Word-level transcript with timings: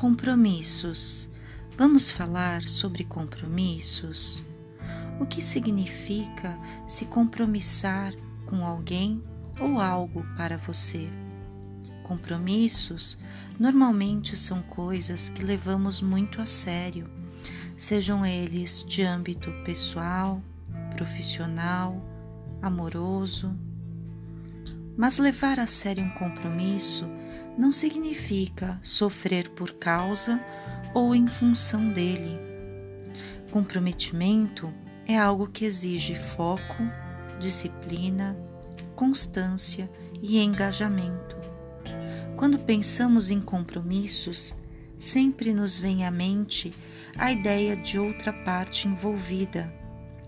Compromissos. 0.00 1.28
Vamos 1.76 2.10
falar 2.10 2.62
sobre 2.62 3.04
compromissos? 3.04 4.42
O 5.20 5.26
que 5.26 5.42
significa 5.42 6.58
se 6.88 7.04
compromissar 7.04 8.14
com 8.46 8.64
alguém 8.64 9.22
ou 9.60 9.78
algo 9.78 10.24
para 10.38 10.56
você? 10.56 11.06
Compromissos 12.02 13.18
normalmente 13.58 14.38
são 14.38 14.62
coisas 14.62 15.28
que 15.28 15.44
levamos 15.44 16.00
muito 16.00 16.40
a 16.40 16.46
sério, 16.46 17.06
sejam 17.76 18.24
eles 18.24 18.82
de 18.88 19.02
âmbito 19.02 19.52
pessoal, 19.66 20.42
profissional, 20.96 22.02
amoroso. 22.62 23.54
Mas 24.96 25.18
levar 25.18 25.60
a 25.60 25.66
sério 25.66 26.02
um 26.04 26.10
compromisso 26.12 27.04
não 27.56 27.70
significa 27.70 28.78
sofrer 28.82 29.50
por 29.50 29.72
causa 29.72 30.40
ou 30.94 31.14
em 31.14 31.26
função 31.26 31.92
dele. 31.92 32.38
Comprometimento 33.50 34.72
é 35.06 35.18
algo 35.18 35.48
que 35.48 35.64
exige 35.64 36.14
foco, 36.14 36.82
disciplina, 37.38 38.36
constância 38.94 39.90
e 40.22 40.38
engajamento. 40.38 41.36
Quando 42.36 42.58
pensamos 42.58 43.30
em 43.30 43.40
compromissos, 43.40 44.54
sempre 44.96 45.52
nos 45.52 45.78
vem 45.78 46.06
à 46.06 46.10
mente 46.10 46.72
a 47.16 47.32
ideia 47.32 47.76
de 47.76 47.98
outra 47.98 48.32
parte 48.32 48.86
envolvida, 48.86 49.72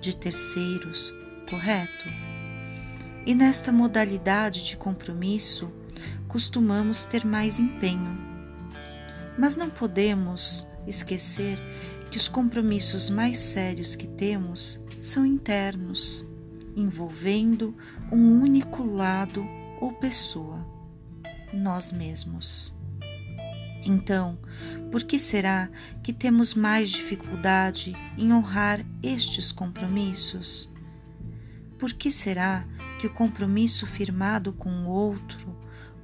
de 0.00 0.16
terceiros, 0.16 1.14
correto? 1.48 2.08
E 3.24 3.34
nesta 3.34 3.72
modalidade 3.72 4.64
de 4.64 4.76
compromisso, 4.76 5.72
costumamos 6.34 7.04
ter 7.04 7.24
mais 7.24 7.60
empenho. 7.60 8.18
Mas 9.38 9.56
não 9.56 9.70
podemos 9.70 10.66
esquecer 10.84 11.56
que 12.10 12.18
os 12.18 12.26
compromissos 12.26 13.08
mais 13.08 13.38
sérios 13.38 13.94
que 13.94 14.08
temos 14.08 14.84
são 15.00 15.24
internos, 15.24 16.26
envolvendo 16.74 17.72
um 18.10 18.42
único 18.42 18.82
lado 18.82 19.46
ou 19.80 19.92
pessoa, 19.92 20.58
nós 21.52 21.92
mesmos. 21.92 22.74
Então, 23.84 24.36
por 24.90 25.04
que 25.04 25.20
será 25.20 25.70
que 26.02 26.12
temos 26.12 26.52
mais 26.52 26.90
dificuldade 26.90 27.94
em 28.18 28.32
honrar 28.32 28.84
estes 29.00 29.52
compromissos? 29.52 30.68
Por 31.78 31.92
que 31.92 32.10
será 32.10 32.66
que 32.98 33.06
o 33.06 33.14
compromisso 33.14 33.86
firmado 33.86 34.52
com 34.52 34.84
o 34.84 34.88
outro 34.88 35.53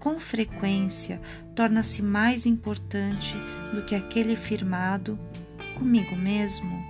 com 0.01 0.19
frequência 0.19 1.21
torna-se 1.55 2.03
mais 2.03 2.47
importante 2.47 3.37
do 3.75 3.85
que 3.85 3.95
aquele 3.95 4.35
firmado 4.35 5.19
comigo 5.77 6.17
mesmo? 6.17 6.83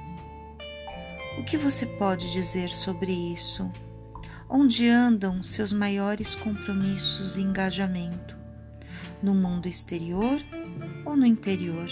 O 1.39 1.45
que 1.45 1.59
você 1.59 1.85
pode 1.85 2.33
dizer 2.33 2.71
sobre 2.71 3.13
isso? 3.13 3.71
Onde 4.49 4.89
andam 4.89 5.43
seus 5.43 5.73
maiores 5.73 6.35
compromissos 6.35 7.37
e 7.37 7.43
engajamento? 7.43 8.37
No 9.23 9.35
mundo 9.35 9.67
exterior 9.67 10.41
ou 11.05 11.17
no 11.17 11.27
interior? 11.27 11.89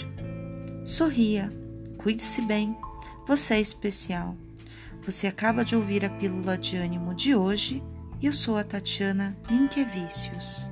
Sorria, 0.83 1.51
cuide-se 1.97 2.41
bem, 2.41 2.75
você 3.27 3.55
é 3.55 3.61
especial. 3.61 4.35
Você 5.05 5.27
acaba 5.27 5.63
de 5.63 5.75
ouvir 5.75 6.05
a 6.05 6.09
pílula 6.09 6.57
de 6.57 6.77
ânimo 6.77 7.13
de 7.13 7.35
hoje 7.35 7.83
eu 8.21 8.33
sou 8.33 8.57
a 8.57 8.65
Tatiana 8.65 9.33
Minquevicius. 9.49 10.69